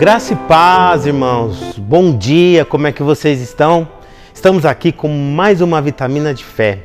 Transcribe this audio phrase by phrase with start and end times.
[0.00, 1.78] Graça e paz, irmãos.
[1.78, 3.86] Bom dia, como é que vocês estão?
[4.32, 6.84] Estamos aqui com mais uma vitamina de fé.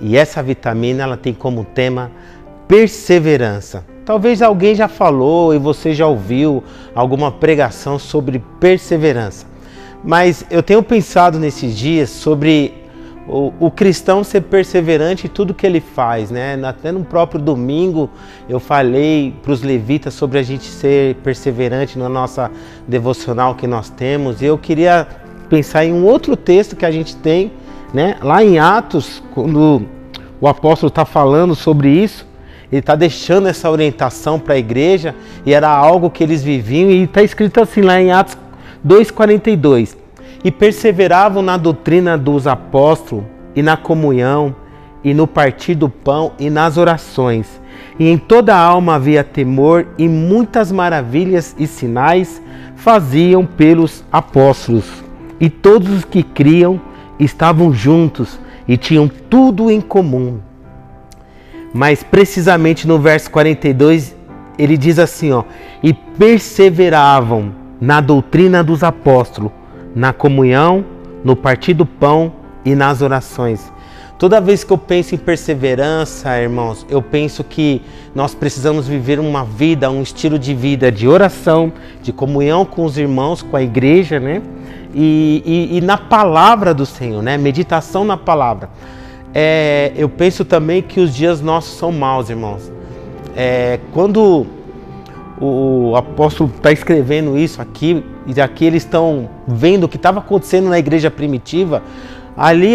[0.00, 2.10] E essa vitamina ela tem como tema
[2.66, 3.84] perseverança.
[4.04, 9.46] Talvez alguém já falou e você já ouviu alguma pregação sobre perseverança.
[10.02, 12.74] Mas eu tenho pensado nesses dias sobre
[13.28, 16.58] o, o, cristão ser perseverante em tudo que ele faz, né?
[16.64, 18.08] Até no próprio domingo
[18.48, 22.50] eu falei para os levitas sobre a gente ser perseverante na nossa
[22.86, 24.40] devocional que nós temos.
[24.40, 25.08] E eu queria
[25.48, 27.50] pensar em um outro texto que a gente tem,
[27.92, 28.16] né?
[28.22, 29.82] Lá em Atos, quando
[30.40, 32.24] o apóstolo está falando sobre isso,
[32.70, 37.02] ele está deixando essa orientação para a igreja e era algo que eles viviam e
[37.04, 38.36] está escrito assim lá em Atos
[38.86, 40.05] 2:42
[40.46, 43.24] e perseveravam na doutrina dos apóstolos
[43.56, 44.54] e na comunhão
[45.02, 47.60] e no partir do pão e nas orações.
[47.98, 52.40] E em toda a alma havia temor e muitas maravilhas e sinais
[52.76, 54.84] faziam pelos apóstolos.
[55.40, 56.80] E todos os que criam
[57.18, 58.38] estavam juntos
[58.68, 60.38] e tinham tudo em comum.
[61.74, 64.14] Mas precisamente no verso 42
[64.56, 65.42] ele diz assim, ó,
[65.82, 69.50] e perseveravam na doutrina dos apóstolos
[69.96, 70.84] na comunhão,
[71.24, 72.30] no partir do pão
[72.66, 73.72] e nas orações.
[74.18, 77.82] Toda vez que eu penso em perseverança, irmãos, eu penso que
[78.14, 81.72] nós precisamos viver uma vida, um estilo de vida de oração,
[82.02, 84.42] de comunhão com os irmãos, com a igreja, né?
[84.94, 87.36] E, e, e na palavra do Senhor, né?
[87.36, 88.70] Meditação na palavra.
[89.34, 92.72] É, eu penso também que os dias nossos são maus, irmãos.
[93.34, 94.46] É, quando
[95.38, 100.68] o apóstolo está escrevendo isso aqui, e aqui eles estão vendo o que estava acontecendo
[100.68, 101.82] na igreja primitiva,
[102.36, 102.74] ali,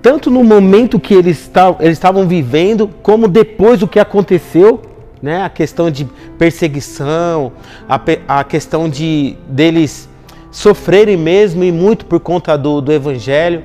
[0.00, 1.50] tanto no momento que eles
[1.82, 4.80] estavam vivendo, como depois do que aconteceu,
[5.22, 5.42] né?
[5.42, 6.06] a questão de
[6.38, 7.52] perseguição,
[7.88, 10.08] a, a questão de deles
[10.50, 13.62] sofrerem mesmo e muito por conta do, do evangelho.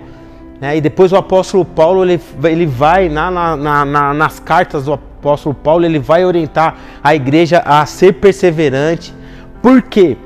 [0.61, 0.77] Né?
[0.77, 5.53] E depois o apóstolo Paulo ele, ele vai na, na, na, nas cartas do apóstolo
[5.53, 9.13] Paulo ele vai orientar a igreja a ser perseverante.
[9.61, 10.17] Por quê?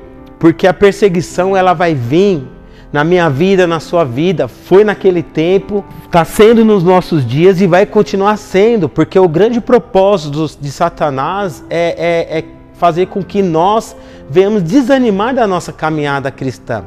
[0.44, 2.46] Porque a perseguição ela vai vir
[2.92, 7.66] na minha vida, na sua vida, foi naquele tempo, está sendo nos nossos dias e
[7.66, 12.44] vai continuar sendo, porque o grande propósito de Satanás é, é, é
[12.74, 13.96] fazer com que nós
[14.28, 16.84] venhamos desanimar da nossa caminhada cristã.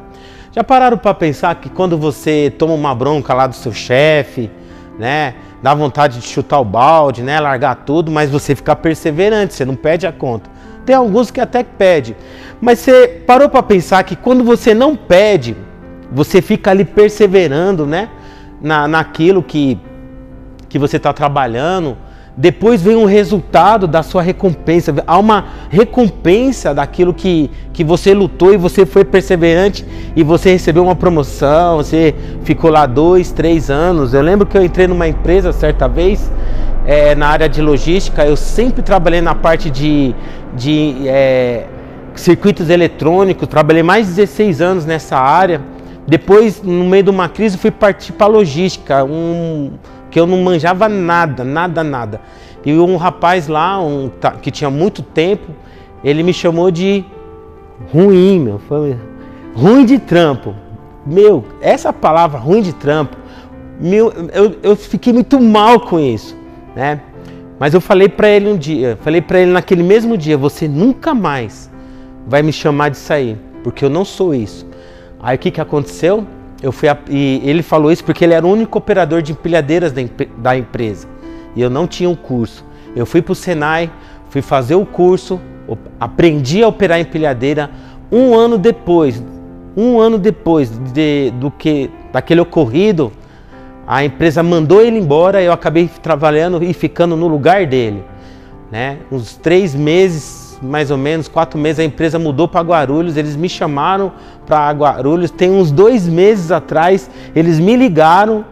[0.52, 4.48] Já pararam para pensar que quando você toma uma bronca lá do seu chefe,
[4.96, 5.34] né?
[5.60, 7.40] Dá vontade de chutar o balde, né?
[7.40, 10.48] Largar tudo, mas você fica perseverante, você não pede a conta.
[10.88, 12.16] Tem alguns que até pede.
[12.62, 15.54] Mas você parou para pensar que quando você não pede,
[16.10, 18.08] você fica ali perseverando, né?
[18.58, 19.78] Na, naquilo que,
[20.66, 21.94] que você está trabalhando,
[22.34, 24.94] depois vem um resultado da sua recompensa.
[25.06, 29.84] Há uma recompensa daquilo que, que você lutou e você foi perseverante
[30.16, 34.14] e você recebeu uma promoção, você ficou lá dois, três anos.
[34.14, 36.30] Eu lembro que eu entrei numa empresa certa vez
[36.88, 40.14] é, na área de logística, eu sempre trabalhei na parte de,
[40.58, 41.64] de é,
[42.14, 45.60] circuitos eletrônicos, trabalhei mais de 16 anos nessa área.
[46.06, 49.04] Depois, no meio de uma crise, fui partir para logística.
[49.04, 49.70] Um,
[50.10, 52.20] que eu não manjava nada, nada, nada.
[52.64, 54.10] E um rapaz lá, um,
[54.42, 55.52] que tinha muito tempo,
[56.02, 57.04] ele me chamou de
[57.92, 58.58] ruim, meu.
[58.58, 58.96] Foi
[59.54, 60.54] ruim de trampo.
[61.06, 63.16] Meu, essa palavra ruim de trampo,
[63.80, 66.36] meu, eu, eu fiquei muito mal com isso,
[66.74, 67.00] né?
[67.58, 71.12] Mas eu falei para ele um dia, falei para ele naquele mesmo dia, você nunca
[71.12, 71.70] mais
[72.26, 74.66] vai me chamar de sair, porque eu não sou isso.
[75.20, 76.24] Aí o que, que aconteceu?
[76.62, 79.92] Eu fui a, e ele falou isso porque ele era o único operador de empilhadeiras
[79.92, 80.02] da,
[80.38, 81.08] da empresa
[81.54, 82.64] e eu não tinha um curso.
[82.94, 83.90] Eu fui para o Senai,
[84.28, 85.40] fui fazer o curso,
[85.98, 87.70] aprendi a operar empilhadeira.
[88.10, 89.22] Um ano depois,
[89.76, 93.12] um ano depois de, do que daquele ocorrido,
[93.90, 95.42] a empresa mandou ele embora.
[95.42, 98.04] Eu acabei trabalhando e ficando no lugar dele,
[98.70, 98.98] né?
[99.10, 103.16] Uns três meses mais ou menos, quatro meses, a empresa mudou para Guarulhos.
[103.16, 104.12] Eles me chamaram
[104.44, 105.30] para Guarulhos.
[105.30, 108.44] Tem uns dois meses atrás, eles me ligaram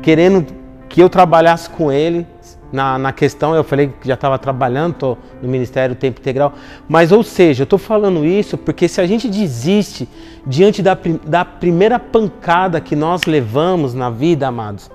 [0.00, 0.46] querendo
[0.88, 2.24] que eu trabalhasse com ele
[2.72, 3.54] na, na questão.
[3.54, 6.52] Eu falei que já estava trabalhando, estou no Ministério Tempo Integral.
[6.88, 10.08] Mas, ou seja, eu estou falando isso porque se a gente desiste
[10.46, 14.90] diante da, da primeira pancada que nós levamos na vida, amados,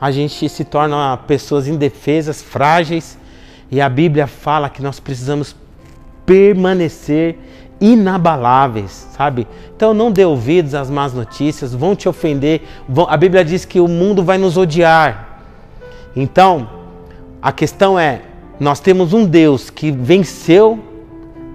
[0.00, 3.18] a gente se torna pessoas indefesas, frágeis.
[3.70, 5.54] E a Bíblia fala que nós precisamos
[6.24, 7.36] permanecer
[7.80, 9.46] inabaláveis, sabe?
[9.76, 12.62] Então não dê ouvidos às más notícias, vão te ofender.
[12.88, 13.06] Vão...
[13.08, 15.42] A Bíblia diz que o mundo vai nos odiar.
[16.16, 16.77] Então,
[17.40, 18.22] a questão é:
[18.58, 20.78] nós temos um Deus que venceu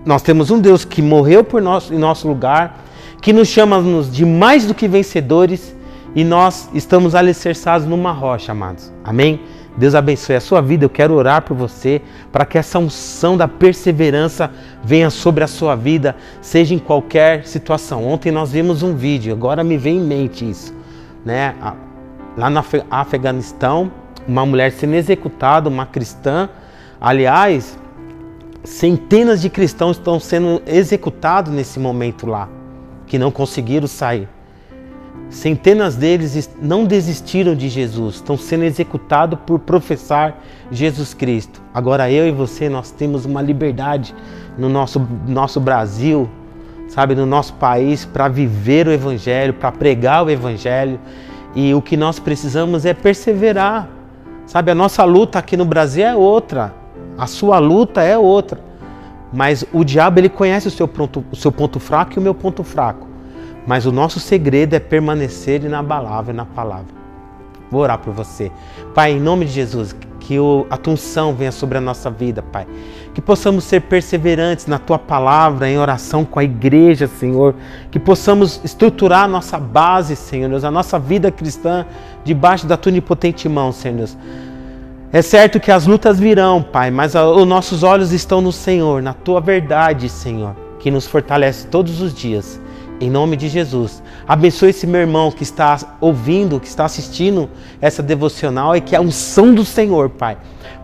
[0.05, 2.83] Nós temos um Deus que morreu por nós em nosso lugar,
[3.21, 3.81] que nos chama
[4.11, 5.73] de mais do que vencedores
[6.13, 8.91] e nós estamos alicerçados numa rocha, amados.
[9.03, 9.39] Amém?
[9.75, 10.85] Deus abençoe a sua vida.
[10.85, 12.01] Eu quero orar por você
[12.31, 14.51] para que essa unção da perseverança
[14.83, 18.05] venha sobre a sua vida, seja em qualquer situação.
[18.05, 20.73] Ontem nós vimos um vídeo, agora me vem em mente isso,
[21.25, 21.55] né?
[22.37, 23.91] Lá no Afeganistão,
[24.27, 26.49] uma mulher sendo executada, uma cristã.
[26.99, 27.77] Aliás,
[28.63, 32.47] centenas de cristãos estão sendo executados nesse momento lá,
[33.05, 34.27] que não conseguiram sair.
[35.29, 40.39] Centenas deles não desistiram de Jesus, estão sendo executados por professar
[40.71, 41.61] Jesus Cristo.
[41.73, 44.13] Agora eu e você, nós temos uma liberdade
[44.57, 46.29] no nosso, nosso Brasil,
[46.87, 50.99] sabe, no nosso país, para viver o Evangelho, para pregar o Evangelho.
[51.55, 53.89] E o que nós precisamos é perseverar.
[54.45, 56.73] Sabe, a nossa luta aqui no Brasil é outra,
[57.17, 58.59] a sua luta é outra.
[59.31, 62.35] Mas o diabo ele conhece o seu ponto, o seu ponto fraco e o meu
[62.35, 63.07] ponto fraco.
[63.65, 66.93] Mas o nosso segredo é permanecer inabalável na palavra.
[67.71, 68.51] Vou orar por você.
[68.93, 70.37] Pai, em nome de Jesus, que
[70.69, 72.65] a tua unção venha sobre a nossa vida, Pai.
[73.13, 77.53] Que possamos ser perseverantes na tua palavra, em oração com a igreja, Senhor.
[77.91, 81.85] Que possamos estruturar a nossa base, Senhor, a nossa vida cristã
[82.23, 84.07] debaixo da tua onipotente mão, Senhor.
[85.11, 89.13] É certo que as lutas virão, Pai, mas os nossos olhos estão no Senhor, na
[89.13, 92.59] tua verdade, Senhor, que nos fortalece todos os dias.
[92.99, 94.01] Em nome de Jesus.
[94.27, 97.49] Abençoe esse meu irmão que está ouvindo, que está assistindo
[97.81, 100.37] essa devocional e que a unção do Senhor, Pai,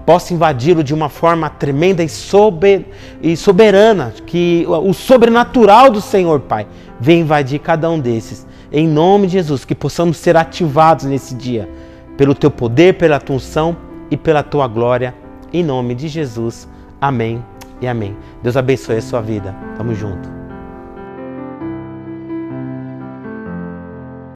[0.06, 2.86] possa invadi-lo de uma forma tremenda e, sober,
[3.22, 4.14] e soberana.
[4.26, 6.68] Que o sobrenatural do Senhor, Pai,
[7.00, 8.46] venha invadir cada um desses.
[8.72, 11.70] Em nome de Jesus, que possamos ser ativados nesse dia
[12.18, 13.78] pelo teu poder, pela tua unção
[14.12, 15.16] e pela tua glória.
[15.54, 16.68] Em nome de Jesus.
[17.00, 17.44] Amém
[17.82, 18.16] e amém.
[18.44, 19.56] Deus abençoe a sua vida.
[19.78, 20.39] Tamo junto.